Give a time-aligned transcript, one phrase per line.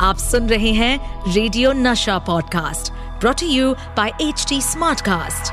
[0.00, 5.52] आप सुन रहे हैं radio Nasha podcast brought you by H T Smartcast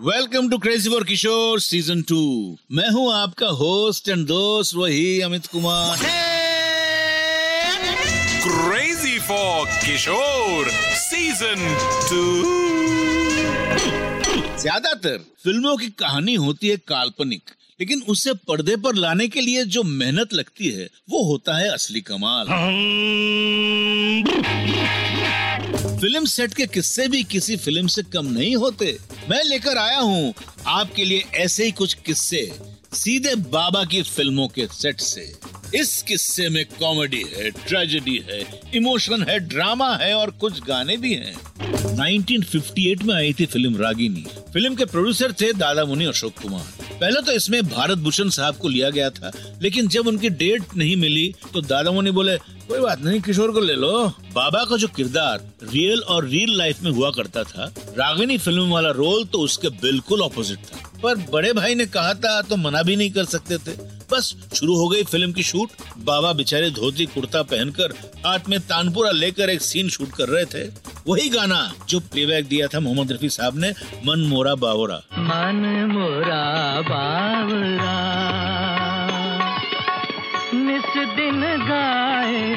[0.00, 2.18] welcome to crazy for Kishore season two
[2.72, 5.98] मैं हूँ आपका होस्ट एंड दोस्त वही Amit Kumar.
[8.46, 10.70] Crazy for Kishore
[11.06, 11.66] season
[12.10, 12.22] two
[14.58, 17.50] ज़्यादातर फ़िल्मों की कहानी होती है काल्पनिक।
[17.80, 22.00] लेकिन उसे पर्दे पर लाने के लिए जो मेहनत लगती है, वो होता है असली
[22.00, 22.46] कमाल।
[26.00, 28.98] फ़िल्म सेट के किस्से भी किसी फ़िल्म से कम नहीं होते।
[29.30, 30.34] मैं लेकर आया हूँ
[30.66, 32.52] आपके लिए ऐसे ही कुछ किस्से,
[32.92, 35.32] सीधे बाबा की फ़िल्मों के सेट से।
[35.74, 38.40] इस किस्से में कॉमेडी है, ट्रेजेडी है,
[38.74, 41.34] इमोशन है, ड्रामा है और कुछ गाने भी हैं।
[41.96, 47.20] 1958 में आई थी फ़िल्म रागिनी। फ़िल्म के प्रोड्यूसर थे दादा मुनि अशोक कुमार। पहले
[47.22, 49.30] तो इसमें भारत भूषण साहब को लिया गया था,
[49.62, 53.60] लेकिन जब उनकी डेट नहीं मिली तो दादा मुनि बोले, कोई बात नहीं, किशोर को
[53.60, 58.38] ले लो। बाबा का जो किरदार रियल और रियल लाइफ में हुआ करता था, रागिनी
[58.38, 62.56] फ़िल्म वाला रोल तो उसके बिल्कुल ऑपोजिट था। पर बड़े भाई ने कहा था तो
[62.56, 63.76] मना भी नहीं कर सकते थे।
[64.12, 67.92] बस शुरू हो गई फ़िल्म की शूट। बाबा बेचारे धोती कुर्ता पहनकर
[68.24, 70.66] हाथ में तानपुरा लेकर एक सीन शूट कर रहे थे।
[71.08, 73.70] वही गाना जो प्लेबैक दिया था मोहम्मद रफी साहब ने,
[74.06, 78.24] मन मोरा बावरा। मन मोरा बावरा।
[80.54, 82.54] निस दिन गाए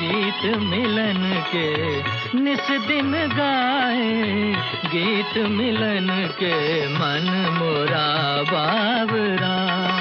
[0.00, 1.98] गीत मिलन के,
[2.38, 4.22] निस दिन गाए
[4.86, 9.99] गीत मिलन के, मन मोरा बावरा।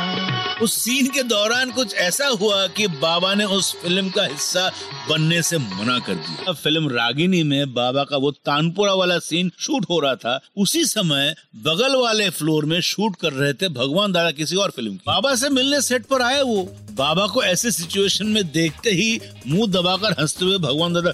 [0.62, 4.68] उस सीन के दौरान कुछ ऐसा हुआ कि बाबा ने उस फ़िल्म का हिस्सा
[5.10, 9.86] बनने से मना कर दिया। फ़िल्म रागिनी में बाबा का वो तानपुरा वाला सीन शूट
[9.90, 11.34] हो रहा था, उसी समय
[11.66, 15.50] बगल वाले फ्लोर में शूट कर रहे थे भगवान दादा किसी और फ़िल्म बाबा से
[15.50, 16.62] मिलने सेट पर आए वो।
[16.94, 21.12] बाबा को ऐसे सिचुएशन में देखते ही मुँह दबाकर हँसते हुए भगवान दादा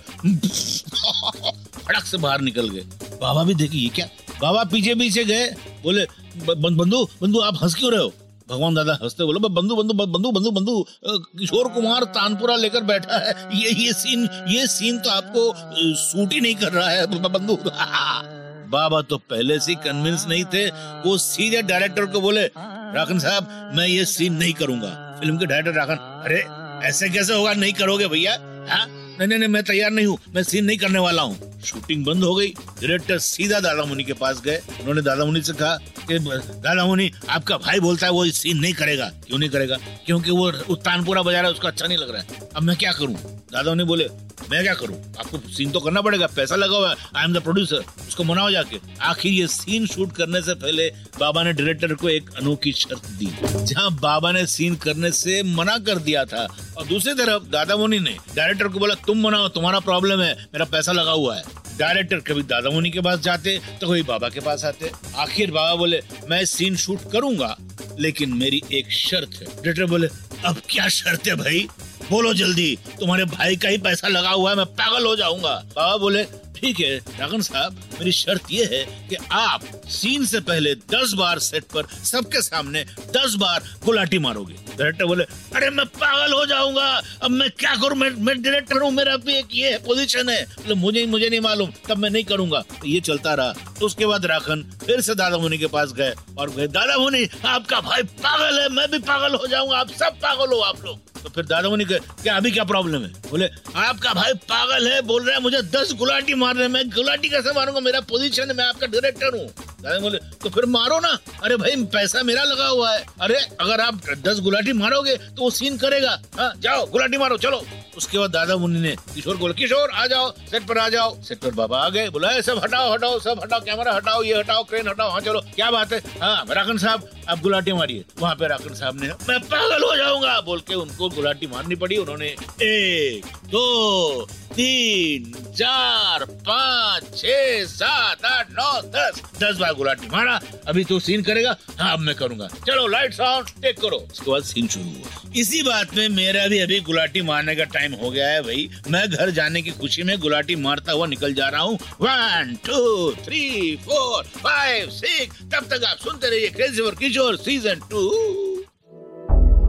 [1.78, 2.82] फड़क से बाहर निकल गए।
[3.22, 4.10] बाबा भी देखिए क्या?
[4.42, 5.48] बाबा पीछे पीछे गए,
[5.84, 6.08] बोले
[6.46, 8.14] बंधु बंधु, आप हंस क्यों रहे हो?
[8.50, 13.50] भगवान दादा हँसते बोले बंधु बंधु बंधु बंधु बंधु किशोर कुमार तानपुरा लेकर बैठा है।
[13.58, 15.54] ये ये सीन ये सीन तो आपको
[15.96, 17.60] सूट ही नहीं कर रहा है बंधु।
[18.70, 20.70] बाबा तो पहले से कन्विंस नहीं थे।
[21.06, 25.74] वो सीधे डायरेक्टर को बोले, राखन साहब, मैं ये सीन नहीं करूँगा। फ़िल्म के डायरेक्टर
[25.74, 26.46] राखन, अरे,
[26.88, 27.54] ऐसे कैसे होगा?
[27.54, 28.32] नहीं करोगे भैया
[28.70, 28.88] हाँ?
[29.20, 32.24] नहीं नहीं नहीं, मैं तैयार नहीं हूँ। मैं सीन नहीं करने वाला हूँ। शूटिंग बंद
[32.24, 36.20] हो गई। डायरेक्टर सीधा दादा मुनि के पास गए। उन्होंने दादा मुनि से कहा कि
[36.20, 39.78] दादा मुनि आपका भाई बोलता है वो इस सीन नहीं करेगा। क्यों नहीं करेगा?
[40.06, 42.92] क्योंकि वो तानपुरा बजा रहा है, उसको अच्छा नहीं लग रहा है। अब मैं क्या
[42.92, 43.16] करूँ?
[43.54, 44.10] दादा मुनि बोले
[44.50, 44.96] मैं क्या करूँ?
[45.20, 48.52] आपको सीन तो करना पड़ेगा, पैसा लगा हुआ है। आई एम द प्रोड्यूसर उसको मनाओ
[48.52, 50.88] जाके। आखिर ये सीन शूट करने से पहले
[51.20, 55.78] बाबा ने डायरेक्टर को एक अनोखी शर्त दी, जहाँ बाबा ने सीन करने से मना
[55.80, 56.48] कर दिया था।
[56.78, 60.66] और दूसरी तरफ़, दादा मुनि ने डायरेक्टर को बोला, तुम मनाओ, तुम्हारा प्रॉब्लम है, मेरा
[60.68, 61.44] पैसा लगा हुआ है।
[61.78, 65.76] डायरेक्टर कभी दादा मुनि के पास जाते तो कभी बाबा के पास आते। आखिर बाबा
[65.76, 67.56] बोले, मैं सीन शूट करूँगा,
[68.00, 70.08] लेकिन मेरी एक शर्त है। डायरेक्टर बोले,
[70.46, 71.68] अब क्या शर्त है भाई?
[72.10, 75.98] बोलो जल्दी, तुम्हारे भाई का ही पैसा लगा हुआ है, मैं पागल हो जाऊँगा। बाबा
[75.98, 76.24] बोले
[76.56, 81.40] ठीक है रागन साहब, मेरी शर्त ये है कि आप सीन से पहले दस बार
[81.40, 85.24] सेट पर सबके सामने दस बार गुलाटी मारोगे। डायरेक्टर बोले,
[85.56, 86.88] अरे मैं पागल हो जाऊँगा।
[87.24, 87.98] अब मैं क्या करूँ?
[87.98, 91.72] मैं मैं डायरेक्टर हूँ, मेरा भी एक ये पोजीशन है। बोले, मुझे मुझे नहीं मालूम,
[91.90, 95.38] तब मैं नहीं करूँगा। तो ये चलता रहा। तो उसके बाद राखन फिर से दादा
[95.38, 99.36] मुनि के पास गए और गए दादा मुनि, आपका भाई पागल है, मैं भी पागल
[99.36, 102.64] हो जाऊँगा, आप सब पागल हो आप लोग। तो फिर दादा मुनि क्या, अभी क्या
[102.64, 103.10] प्रॉब्लम है?
[103.30, 103.46] बोले,
[103.76, 107.80] आपका भाई पागल है, बोल रहा है मुझे दस गुलाटी रहे मैं गुलाटी कैसे मारूँगा?
[107.80, 109.65] मेरा पोजीशन है मैं आपका डायरेक्टर हूँ।
[110.02, 114.02] बोले तो फिर मारो ना। अरे भाई पैसा मेरा लगा हुआ है। अरे अगर आप
[114.24, 117.62] दस गुलाटी मारोगे तो वो सीन करेगा। हाँ जाओ गुलाटी मारो चलो।
[117.98, 121.40] उसके बाद दादा मुनि ने किशोर बोला किशोर आ जाओ सेट पर आ जाओ। सेट
[121.40, 124.64] पर बाबा आ गए बोला "ए, सब हटाओ हटाओ सब हटाओ कैमरा हटाओ ये हटाओ
[124.64, 126.00] क्रेन हटाओ। हाँ चलो क्या बात है?
[126.22, 130.40] हाँ राखन साहब आप गुलाटी मारिए। वहाँ पे राखन साहब ने मैं पागल हो जाऊँगा
[130.42, 132.28] बोल के उनको गुलाटी मारनी पड़ी। उन्होंने
[132.64, 134.26] एक दो
[134.56, 141.22] तीन चार पाँच छह सात आठ नौ दस दस बार गुलाटी मारा, अभी तो सीन
[141.24, 145.32] करेगा हाँ अब मैं करूँगा। चलो लाइट साउंड टेक करो। उसके बाद सीन शुरू हुआ।
[145.36, 149.08] इसी बात में मेरा भी अभी गुलाटी मारने का टाइम हो गया है भाई। मैं
[149.10, 153.76] घर जाने की खुशी में गुलाटी मारता हुआ निकल जा रहा हूँ। One two three
[153.86, 158.04] four five six तब तक आप सुनते रहिए crazy for Kishore season two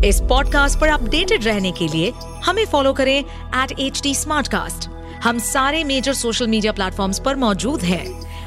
[0.04, 2.10] इस पॉडकास्ट पर अपडेटेड रहने के लिए
[2.44, 4.86] हमें फॉलो करें एट एच
[5.24, 8.25] हम सारे मेजर सोशल मीडिया प्लेटफॉर्म्स पर मौजूद हैं।